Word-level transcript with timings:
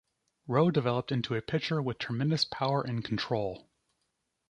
Rowe 0.47 0.71
developed 0.71 1.11
into 1.11 1.35
a 1.35 1.43
pitcher 1.43 1.79
with 1.79 1.99
tremendous 1.99 2.43
power 2.43 2.81
and 2.81 3.05
control. 3.05 3.69